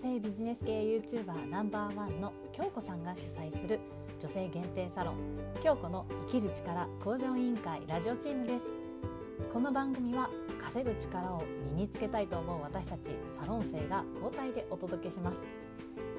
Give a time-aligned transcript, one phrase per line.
[0.00, 3.78] 性ビジネス系 YouTuber ナンバーワンの京子さんが主催する
[4.18, 5.14] 女性限定サロン
[5.62, 8.64] 京子の生きる力向上委員会ラジオチームです。
[9.52, 10.30] この番組は
[10.62, 11.42] 稼ぐ力を
[11.74, 15.40] 身につけたいと思う私たちサロン生が交代でお届けします。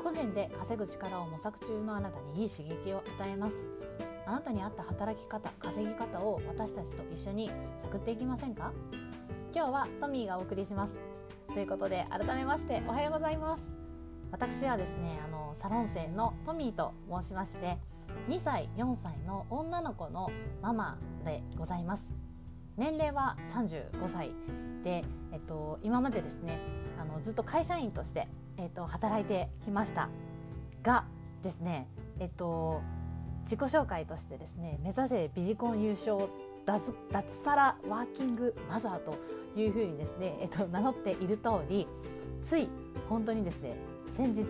[0.04, 3.56] 個人で稼ぐ力を模索中のあなたにいい刺激を与えます。
[4.28, 7.50] あなたに合った働き方稼ぎ方を私たちと一緒に
[7.82, 8.72] 探っていきませんか？
[9.52, 11.11] 今日はトミーがお送りします。
[11.54, 13.74] ということで改めましておはようございます。
[14.32, 17.78] 私はですねあのサロン生のトミーと申しまして
[18.30, 22.14] 2歳4歳の女の子のママでございます。
[22.78, 24.30] 年齢は35歳
[24.82, 26.58] で、えっと、今までですね
[26.98, 30.08] あのずっと会社員として、えっと、働いてきました。
[30.84, 31.04] が
[31.44, 31.90] ですね
[32.20, 32.82] えっと
[33.44, 36.30] 自己紹介としてですね目指せビジコン優勝
[37.12, 39.18] 脱サラワーキングマザーと
[39.60, 41.88] いうふうにですね、えっと、名乗っている通り
[42.42, 42.70] つい
[43.10, 43.76] 本当にですね
[44.08, 44.46] 先日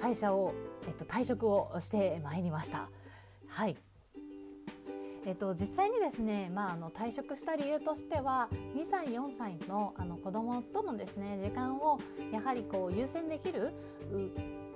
[0.00, 0.54] 会社を、
[0.86, 2.88] えっと、退職をしてまいりました。
[3.48, 3.76] はい
[5.24, 11.98] えっと、実際にですね、まあ、あの退職した理由としては2歳4歳のあの子供とのですね時間を
[12.32, 13.72] やはりこう優先できる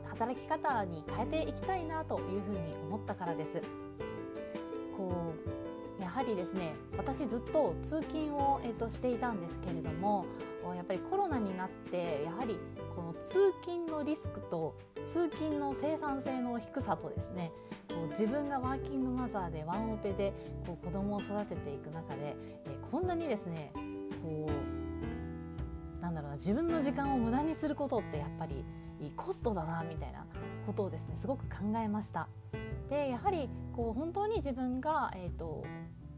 [0.08, 3.60] 働き方に変えていきたいなというふうに思ったからです。
[4.96, 5.59] こう
[6.20, 10.26] はりですね私ずっと通勤を、えーと、していたんですけれども
[10.76, 12.58] やっぱりコロナになってやはり
[12.94, 14.76] この通勤のリスクと
[15.06, 17.50] 通勤の生産性の低さとですね
[17.88, 20.34] こう自分がワーキングマザーでワンオペで
[20.66, 23.72] こう子供を育てていく中で、え、こんなにですね
[24.22, 28.62] こうなんだろうな自分の時間を無駄にすることってやっぱり
[29.16, 30.26] コストだなみたいな
[30.66, 32.28] ことをですねすごく考えました。
[32.90, 35.64] でやはりこう本当に自分が、えーと、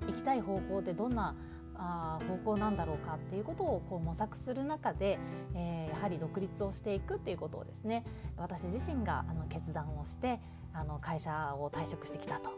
[0.06, 1.34] 行きたい方向ってどんな
[1.75, 5.19] あ方向なんだろうかっていうことをこう模索する中で、
[5.55, 8.05] えー、やはり独立をしていくっていうことをですね
[8.36, 10.40] 私自身があの決断をして
[10.74, 12.51] あの会社を退職してきたと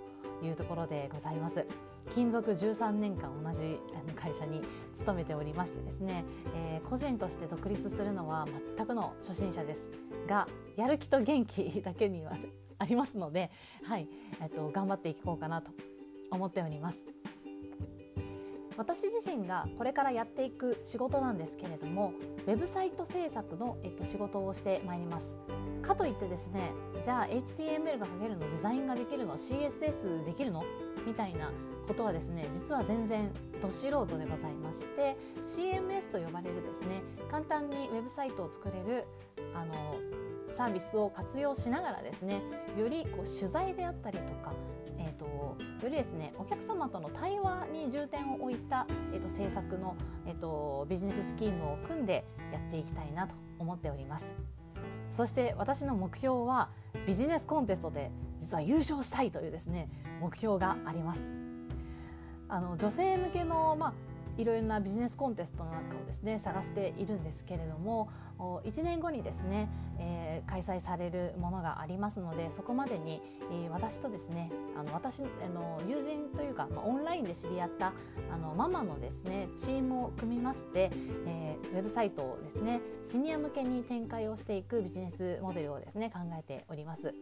[0.45, 1.65] いうところでございます
[2.11, 3.79] 勤続13年間同じ
[4.15, 4.61] 会社に
[4.95, 6.25] 勤めておりましてですね、
[6.55, 9.89] えー、個人として独立するのは全くの初心者です
[10.27, 12.33] がやる気と元気だけには
[12.79, 13.51] ありますので、
[13.85, 14.09] はい
[14.43, 15.71] えっと、頑張っていこうかなと
[16.31, 17.07] 思っております。
[18.77, 22.13] 私自身がこれからやっていく仕事なんですけれども
[22.47, 25.37] ウェブサイト制作の、えっと、仕事をしてまいります。
[25.83, 26.73] かといってですね
[27.05, 30.65] じゃあ HTML が書けるのデザインができるの？CSS できるの
[31.07, 31.53] みたいな
[31.87, 33.31] ことはですね実は全然
[33.61, 39.05] ど素人でございまして CMS と呼ばれるですね簡単にウェブサイトを作れる
[39.55, 39.75] あの
[40.55, 42.41] サービスを活用しながらですね
[42.79, 44.53] よりこう取材であったりとか、
[44.99, 54.37] えーと、よりですねお客様との対話に重点を置いた、えーと、制作の、えーとビジネススキームを組んでやっていきたいなと思っております。
[55.11, 56.71] そして私の目標は
[57.07, 59.89] ビジネスコンテストで実は優勝したいというですね
[60.21, 61.31] 目標があります。
[62.49, 63.93] あの女性向けの、まあ、
[64.37, 68.09] いろいろなビジネスコンテストなんかをですね探しているんですけれども
[68.39, 69.69] 1年後にですね、
[69.99, 77.93] えー、開催されるものがありますのでそこまでに、えー、私とですねあの私あの友人というか、まあ、オンラインで知り合った
[78.33, 80.91] あのママのですねチームを組みまして、
[81.27, 87.15] えー、ウェブサイトをですねシニア向けに展開をしていくビジネスモデルをですね考えております。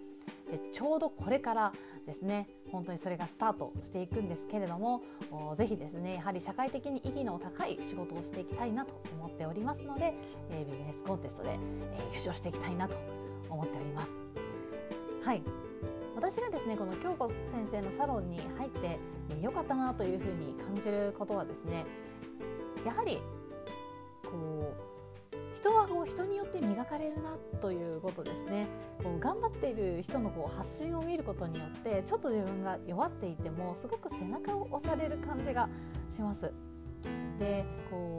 [0.51, 1.73] でちょうどこれから
[2.07, 5.03] ですね本当にそれがスタートしていくんですけれども
[5.57, 10.15] ぜひですねやはり社会的に意義の高い仕事をしていきたいなと思っておりますので、
[10.51, 11.59] えー、ビジネスコンテストで、えー、
[12.09, 12.97] 優勝していきたいなと
[13.49, 14.15] 思っております。
[15.25, 15.43] はい
[16.17, 18.99] 私がですねこの京子先生のサロンに入って
[19.41, 21.85] 良、えー、かったなというふうに感じることはですね
[22.87, 23.21] やはり
[26.13, 28.67] 人によって磨かれるなということですね
[29.03, 35.71] こう頑張っている人のこう発信を見ることによってちょっと自分が弱っていてもすごく背中を押される感じが
[36.11, 36.53] します。
[37.39, 38.12] でこう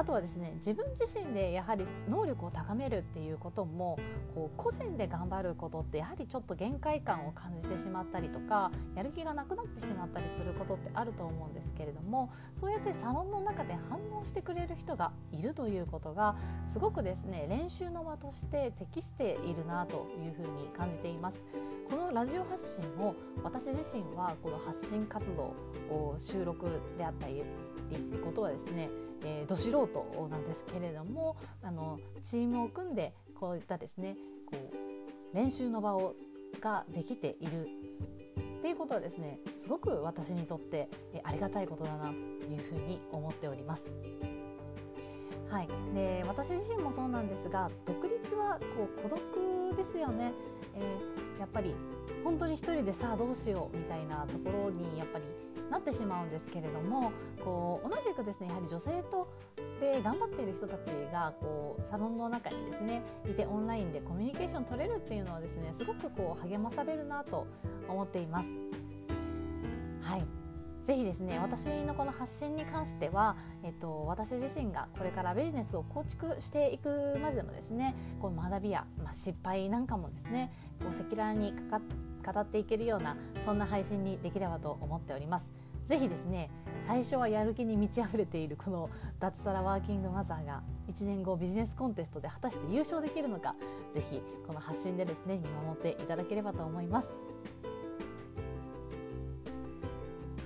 [0.00, 3.98] あとはですね自分自身でやはり能力を高めるっていうことも
[4.34, 16.34] こう個人で頑張ることってやはりちょっと限界感を感じてしまったりとかやる気がなくなってしまったりすることってあると思うんですけれどもそうやってサロンの中で反応してくれる人がいるということが
[16.66, 21.44] すごくですね練習の場として適しているなというふうに感じています。
[21.90, 25.42] このラジオ発信も私自身はこの発信活動
[25.92, 27.44] を収録であったりっ
[27.98, 28.88] てことはですね
[29.24, 36.14] えー、ど素人なんですけれどもあのチームを組んでこういったですねこう練習の場を
[36.60, 37.68] ができている
[38.58, 43.86] っていうことはですねすごく私にとってえありがたいことだなというふうに思っております。
[45.48, 50.32] はい、で私自身もそうなんですが独立はこう孤独ですよね、
[50.76, 51.74] えー、やっぱり
[52.22, 55.24] 本当に一人でさあどうしようみたいなところにやっぱり
[55.70, 57.12] なってしまうんですけれども
[57.44, 59.28] こう同じくですねやはり女性と
[59.80, 67.46] で頑張っている人たちがこうサロンの中にですねいてオンラインでコミュニケーション取れるっていうのはですねすごくこう励まされるなと
[67.88, 68.50] 思っています。
[70.02, 70.40] はい
[70.84, 81.82] ぜひですね私のこの発信に関しては、えっと、私自身がこれからビジネスを構築していくまでもですねこう学びや、まあ、失敗なんかもですねこう赤裸々にかか
[82.20, 85.52] 語っていけるようなそんな配信にできればと思っております。
[85.90, 86.50] ぜひですね
[86.86, 93.56] 最初はやる気に満ち溢れているこの脱サラワーキングマザーが1年後ビジネスコンテストで果たして優勝できるのか
[93.92, 97.08] ぜひこの発信でですね見守っていただければと思います。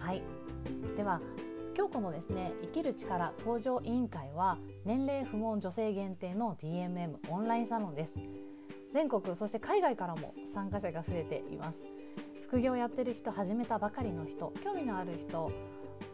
[0.00, 0.22] はい
[0.96, 1.20] では
[1.76, 4.56] 今日このですね生きる力向上委員会は
[4.86, 8.14] 年齢不問女性限定の DMM オンラインサロンです
[8.94, 11.85] 全国そして海外からも参加者が増えています。
[12.44, 15.50] 副業やってる人始めたばかりの人興味のある人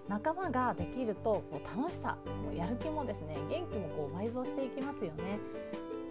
[0.09, 5.39] 仲間ができるとこう楽しさもうやる気もですね元気もこう倍増していきますよね。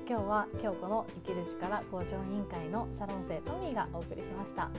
[0.07, 4.69] 今日は京子の生きる力向上委員会のサロン生トミーがお送りしました。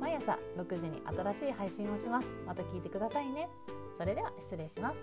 [0.00, 2.28] 毎朝6時に新しい配信をします。
[2.46, 3.48] また聞いてくださいね。
[3.98, 5.00] それでは失礼します。